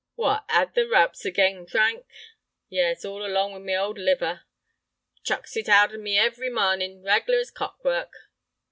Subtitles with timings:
[0.15, 2.07] "What, 'ad the roups again, Frank?"
[2.69, 4.45] "Yes, all along with my old liver.
[5.23, 8.11] Chucks it out of me every marnin', reg'lar as clock work."